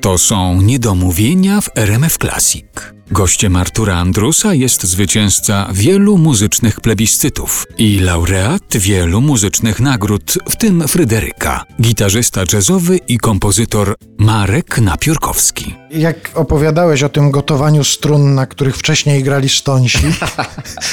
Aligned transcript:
To 0.00 0.18
są 0.18 0.62
niedomówienia 0.62 1.60
w 1.60 1.68
RMF 1.74 2.18
Classic. 2.18 2.64
Gościem 3.12 3.56
Artura 3.56 3.96
Andrusa 3.96 4.54
jest 4.54 4.82
zwycięzca 4.84 5.68
wielu 5.72 6.18
muzycznych 6.18 6.80
plebiscytów 6.80 7.66
i 7.78 7.98
laureat 8.00 8.62
wielu 8.76 9.20
muzycznych 9.20 9.80
nagród, 9.80 10.34
w 10.50 10.56
tym 10.56 10.88
Fryderyka, 10.88 11.64
gitarzysta 11.80 12.40
jazzowy 12.52 12.96
i 12.96 13.18
kompozytor 13.18 13.94
Marek 14.18 14.78
Napiórkowski. 14.78 15.74
Jak 15.90 16.30
opowiadałeś 16.34 17.02
o 17.02 17.08
tym 17.08 17.30
gotowaniu 17.30 17.84
strun, 17.84 18.34
na 18.34 18.46
których 18.46 18.76
wcześniej 18.76 19.22
grali 19.22 19.48
stonsi, 19.48 19.98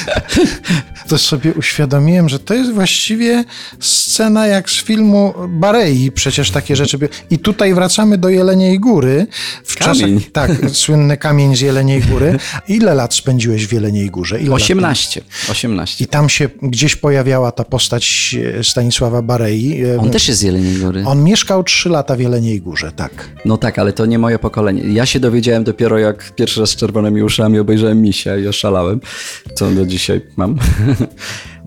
to 1.09 1.17
sobie 1.17 1.53
uświadomiłem, 1.53 2.29
że 2.29 2.39
to 2.39 2.53
jest 2.53 2.73
właściwie 2.73 3.43
scena 3.79 4.47
jak 4.47 4.69
z 4.69 4.73
filmu 4.83 5.33
Barei. 5.49 6.11
Przecież 6.11 6.51
takie 6.51 6.75
rzeczy. 6.75 6.97
by- 6.97 7.09
I 7.29 7.39
tutaj 7.39 7.73
wracamy 7.73 8.17
do 8.17 8.29
Jeleniej 8.29 8.79
Góry. 8.79 9.27
W 9.63 9.75
Kamień. 9.77 10.19
Czasach, 10.19 10.31
tak, 10.31 10.51
słynny 10.71 11.17
kamień 11.17 11.55
z 11.55 11.61
Jeleniej 11.61 12.01
Góry. 12.09 12.39
Ile 12.67 12.95
lat 12.95 13.13
spędziłeś 13.13 13.67
w 13.67 13.73
Jeleniej 13.73 14.09
Górze? 14.09 14.39
Ile 14.39 14.49
lat? 14.49 14.61
18. 14.61 15.21
18. 15.51 16.03
I 16.03 16.07
tam 16.07 16.29
się 16.29 16.49
gdzieś 16.61 16.95
pojawiała 16.95 17.51
ta 17.51 17.63
postać 17.63 18.35
e, 18.59 18.63
Stanisława 18.63 19.21
Barei. 19.21 19.83
E, 19.83 19.99
On 19.99 20.09
też 20.09 20.27
jest 20.27 20.39
z 20.39 20.43
Jeleniej 20.43 20.75
Góry. 20.75 21.03
On 21.05 21.23
mieszkał 21.23 21.63
trzy 21.63 21.89
lata 21.89 22.15
w 22.15 22.19
Jeleniej 22.19 22.61
Górze, 22.61 22.91
tak. 22.91 23.29
No 23.45 23.57
tak, 23.57 23.79
ale 23.79 23.93
to 23.93 24.05
nie 24.05 24.19
moje 24.19 24.39
pokolenie. 24.39 24.83
Ja 24.83 25.05
się 25.05 25.19
dowiedziałem 25.19 25.63
dopiero 25.63 25.97
jak 25.97 26.31
pierwszy 26.35 26.59
raz 26.59 26.69
z 26.69 26.75
czerwonymi 26.75 27.23
uszami 27.23 27.59
obejrzałem 27.59 28.01
misia 28.01 28.37
i 28.37 28.47
oszalałem, 28.47 28.99
co 29.55 29.71
do 29.71 29.85
dzisiaj 29.85 30.21
mam. 30.37 30.57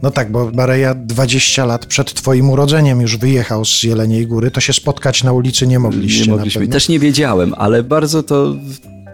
No 0.02 0.10
tak, 0.10 0.32
bo 0.32 0.46
Bareja 0.50 0.94
20 0.94 1.64
lat 1.64 1.86
przed 1.86 2.14
twoim 2.14 2.50
urodzeniem 2.50 3.00
już 3.00 3.16
wyjechał 3.16 3.64
z 3.64 3.82
Jeleniej 3.82 4.27
Góry, 4.27 4.50
to 4.50 4.60
się 4.60 4.72
spotkać 4.72 5.24
na 5.24 5.32
ulicy 5.32 5.66
nie 5.66 5.78
mogliście 5.78 6.24
Nie 6.24 6.30
mogliśmy. 6.30 6.68
Też 6.68 6.88
nie 6.88 6.98
wiedziałem, 6.98 7.54
ale 7.56 7.82
bardzo 7.82 8.22
to 8.22 8.56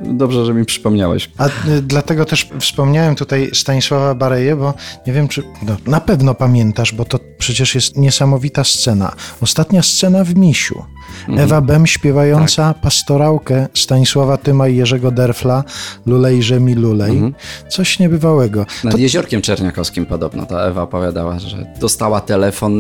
dobrze, 0.01 0.47
że 0.47 0.55
mi 0.55 0.65
przypomniałeś. 0.65 1.31
A 1.39 1.47
y, 1.47 1.51
dlatego 1.83 2.25
też 2.25 2.49
wspomniałem 2.61 3.15
tutaj 3.15 3.51
Stanisława 3.53 4.15
Bareję, 4.15 4.57
bo 4.57 4.75
nie 5.07 5.13
wiem, 5.13 5.29
czy 5.29 5.43
no, 5.63 5.77
na 5.87 6.01
pewno 6.01 6.35
pamiętasz, 6.35 6.93
bo 6.93 7.05
to 7.05 7.19
przecież 7.39 7.75
jest 7.75 7.97
niesamowita 7.97 8.65
scena. 8.65 9.13
Ostatnia 9.41 9.83
scena 9.83 10.25
w 10.25 10.35
Misiu. 10.37 10.85
Mhm. 11.21 11.39
Ewa 11.39 11.61
Bem 11.61 11.87
śpiewająca 11.87 12.73
Tak. 12.73 12.83
pastorałkę 12.83 13.69
Stanisława 13.75 14.37
Tyma 14.37 14.69
i 14.69 14.77
Jerzego 14.77 15.11
Derfla 15.11 15.65
Lulejże 16.07 16.61
mi 16.61 16.75
lulej. 16.75 17.11
Mhm. 17.11 17.35
Coś 17.69 17.99
niebywałego. 17.99 18.67
Nad 18.85 18.99
Jeziorkiem 18.99 19.43
Czerniakowskim 19.43 20.07
podobno 20.07 20.47
ta 20.47 20.61
Ewa 20.61 20.83
opowiadała, 20.83 21.39
że 21.39 21.67
dostała 21.81 22.21
telefon, 22.21 22.73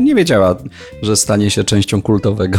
nie 0.00 0.14
wiedziała, 0.14 0.56
że 1.02 1.16
stanie 1.16 1.50
się 1.50 1.64
częścią 1.64 2.02
kultowego 2.02 2.58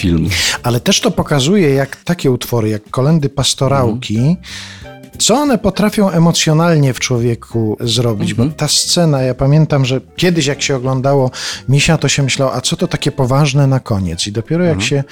filmu. 0.00 0.28
Ale 0.62 0.80
też 0.80 1.00
to 1.00 1.10
pokazuje, 1.10 1.70
jak 1.70 1.96
takie 1.96 2.30
utwory, 2.30 2.68
jak 2.68 2.90
kolendy 2.90 3.28
pastorałki, 3.28 4.36
co 5.18 5.34
one 5.34 5.58
potrafią 5.58 6.10
emocjonalnie 6.10 6.94
w 6.94 7.00
człowieku 7.00 7.76
zrobić. 7.80 8.34
Bo 8.34 8.46
ta 8.46 8.68
scena, 8.68 9.22
ja 9.22 9.34
pamiętam, 9.34 9.84
że 9.84 10.00
kiedyś 10.16 10.46
jak 10.46 10.62
się 10.62 10.76
oglądało 10.76 11.30
Misia, 11.68 11.98
to 11.98 12.08
się 12.08 12.22
myślało, 12.22 12.54
a 12.54 12.60
co 12.60 12.76
to 12.76 12.88
takie 12.88 13.12
poważne 13.12 13.66
na 13.66 13.80
koniec? 13.80 14.26
I 14.26 14.32
dopiero 14.32 14.64
jak 14.64 14.82
się 14.82 15.04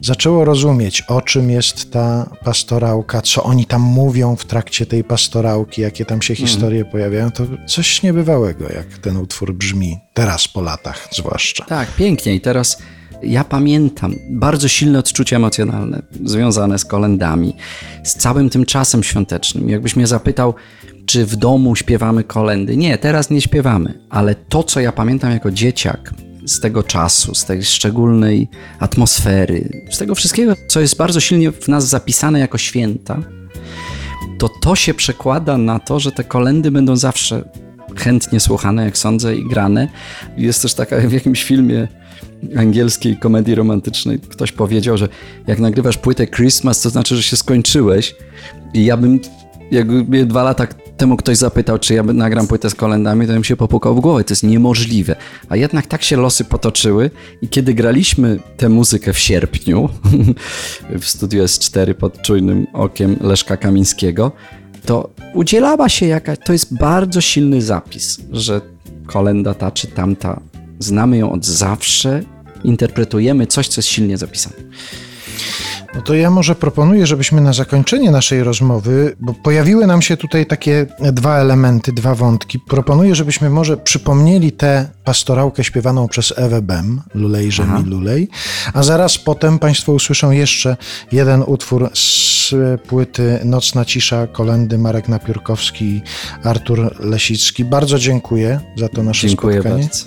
zaczęło 0.00 0.44
rozumieć, 0.44 1.02
o 1.02 1.20
czym 1.20 1.50
jest 1.50 1.92
ta 1.92 2.30
pastorałka, 2.44 3.22
co 3.22 3.42
oni 3.42 3.66
tam 3.66 3.82
mówią 3.82 4.36
w 4.36 4.44
trakcie 4.44 4.86
tej 4.86 5.04
pastorałki, 5.04 5.82
jakie 5.82 6.04
tam 6.04 6.22
się 6.22 6.34
historie 6.34 6.84
pojawiają, 6.84 7.30
to 7.30 7.44
coś 7.66 8.02
niebywałego, 8.02 8.64
jak 8.64 8.98
ten 8.98 9.16
utwór 9.16 9.54
brzmi, 9.54 9.98
teraz 10.14 10.48
po 10.48 10.60
latach 10.60 11.08
zwłaszcza. 11.12 11.64
Tak, 11.64 11.88
pięknie. 11.88 12.34
I 12.34 12.40
teraz 12.40 12.78
ja 13.22 13.44
pamiętam 13.44 14.14
bardzo 14.30 14.68
silne 14.68 14.98
odczucia 14.98 15.36
emocjonalne 15.36 16.02
związane 16.24 16.78
z 16.78 16.84
kolendami, 16.84 17.56
z 18.04 18.14
całym 18.14 18.50
tym 18.50 18.64
czasem 18.64 19.02
świątecznym. 19.02 19.68
Jakbyś 19.68 19.96
mnie 19.96 20.06
zapytał, 20.06 20.54
czy 21.06 21.26
w 21.26 21.36
domu 21.36 21.76
śpiewamy 21.76 22.24
kolendy? 22.24 22.76
Nie, 22.76 22.98
teraz 22.98 23.30
nie 23.30 23.40
śpiewamy, 23.40 24.00
ale 24.10 24.34
to, 24.34 24.62
co 24.62 24.80
ja 24.80 24.92
pamiętam 24.92 25.30
jako 25.30 25.50
dzieciak 25.50 26.14
z 26.46 26.60
tego 26.60 26.82
czasu, 26.82 27.34
z 27.34 27.44
tej 27.44 27.64
szczególnej 27.64 28.48
atmosfery, 28.78 29.84
z 29.90 29.98
tego 29.98 30.14
wszystkiego, 30.14 30.54
co 30.68 30.80
jest 30.80 30.96
bardzo 30.96 31.20
silnie 31.20 31.52
w 31.52 31.68
nas 31.68 31.88
zapisane 31.88 32.40
jako 32.40 32.58
święta, 32.58 33.22
to 34.38 34.48
to 34.48 34.76
się 34.76 34.94
przekłada 34.94 35.58
na 35.58 35.78
to, 35.78 36.00
że 36.00 36.12
te 36.12 36.24
kolendy 36.24 36.70
będą 36.70 36.96
zawsze 36.96 37.44
chętnie 38.06 38.40
słuchane, 38.40 38.84
jak 38.84 38.98
sądzę, 38.98 39.36
i 39.36 39.48
grane. 39.48 39.88
Jest 40.36 40.62
też 40.62 40.74
taka 40.74 40.96
w 41.00 41.12
jakimś 41.12 41.44
filmie 41.44 41.88
angielskiej 42.56 43.16
komedii 43.16 43.54
romantycznej 43.54 44.18
ktoś 44.18 44.52
powiedział, 44.52 44.98
że 44.98 45.08
jak 45.46 45.58
nagrywasz 45.58 45.98
płytę 45.98 46.26
Christmas, 46.26 46.80
to 46.80 46.90
znaczy, 46.90 47.16
że 47.16 47.22
się 47.22 47.36
skończyłeś. 47.36 48.14
I 48.74 48.84
ja 48.84 48.96
bym, 48.96 49.20
jakby 49.70 50.26
dwa 50.26 50.42
lata 50.42 50.66
temu 50.96 51.16
ktoś 51.16 51.36
zapytał, 51.36 51.78
czy 51.78 51.94
ja 51.94 52.02
nagram 52.02 52.46
płytę 52.46 52.70
z 52.70 52.74
kolendami, 52.74 53.26
to 53.26 53.32
bym 53.32 53.44
się 53.44 53.56
popukał 53.56 53.94
w 53.94 54.00
głowę. 54.00 54.24
To 54.24 54.32
jest 54.32 54.42
niemożliwe. 54.42 55.16
A 55.48 55.56
jednak 55.56 55.86
tak 55.86 56.02
się 56.02 56.16
losy 56.16 56.44
potoczyły 56.44 57.10
i 57.42 57.48
kiedy 57.48 57.74
graliśmy 57.74 58.38
tę 58.56 58.68
muzykę 58.68 59.12
w 59.12 59.18
sierpniu 59.18 59.88
w 61.00 61.04
studiu 61.04 61.44
S4 61.44 61.94
pod 61.94 62.22
czujnym 62.22 62.66
okiem 62.72 63.16
Leszka 63.20 63.56
Kamińskiego, 63.56 64.32
to 64.86 65.10
udzielała 65.34 65.88
się 65.88 66.06
jakaś, 66.06 66.38
to 66.44 66.52
jest 66.52 66.78
bardzo 66.78 67.20
silny 67.20 67.62
zapis, 67.62 68.20
że 68.32 68.60
kolenda 69.06 69.54
ta 69.54 69.70
czy 69.70 69.86
tamta, 69.86 70.40
znamy 70.78 71.18
ją 71.18 71.32
od 71.32 71.46
zawsze, 71.46 72.22
interpretujemy 72.64 73.46
coś, 73.46 73.68
co 73.68 73.78
jest 73.78 73.88
silnie 73.88 74.18
zapisane. 74.18 74.56
No 75.96 76.02
to 76.02 76.14
ja 76.14 76.30
może 76.30 76.54
proponuję, 76.54 77.06
żebyśmy 77.06 77.40
na 77.40 77.52
zakończenie 77.52 78.10
naszej 78.10 78.42
rozmowy, 78.44 79.16
bo 79.20 79.34
pojawiły 79.34 79.86
nam 79.86 80.02
się 80.02 80.16
tutaj 80.16 80.46
takie 80.46 80.86
dwa 81.12 81.38
elementy, 81.38 81.92
dwa 81.92 82.14
wątki. 82.14 82.58
Proponuję, 82.60 83.14
żebyśmy 83.14 83.50
może 83.50 83.76
przypomnieli 83.76 84.52
tę 84.52 84.88
pastorałkę 85.04 85.64
śpiewaną 85.64 86.08
przez 86.08 86.34
Ewę 86.36 86.62
Bem, 86.62 87.02
Lulej, 87.14 87.52
że 87.52 87.66
mi 87.66 87.82
lulej, 87.84 88.28
a 88.74 88.82
zaraz 88.82 89.18
potem 89.18 89.58
Państwo 89.58 89.92
usłyszą 89.92 90.30
jeszcze 90.30 90.76
jeden 91.12 91.42
utwór 91.46 91.90
z 91.94 92.54
płyty 92.88 93.38
Nocna 93.44 93.84
Cisza, 93.84 94.26
kolendy 94.26 94.78
Marek 94.78 95.08
Napiórkowski 95.08 95.84
i 95.84 96.02
Artur 96.44 96.96
Lesicki. 97.00 97.64
Bardzo 97.64 97.98
dziękuję 97.98 98.60
za 98.76 98.88
to 98.88 99.02
nasze 99.02 99.28
Dziękuję 99.28 99.60
spotkanie. 99.60 99.82
bardzo. 99.84 100.04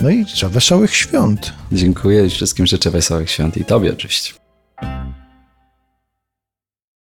No 0.00 0.10
i 0.10 0.26
co, 0.26 0.50
wesołych 0.50 0.96
świąt. 0.96 1.52
Dziękuję 1.72 2.26
i 2.26 2.30
wszystkim 2.30 2.66
życzę 2.66 2.90
wesołych 2.90 3.30
świąt 3.30 3.56
i 3.56 3.64
Tobie 3.64 3.92
oczywiście. 3.92 4.43